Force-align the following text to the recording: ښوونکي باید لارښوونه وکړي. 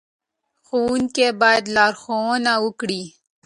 ښوونکي 0.67 1.27
باید 1.41 1.63
لارښوونه 1.75 2.53
وکړي. 2.65 3.03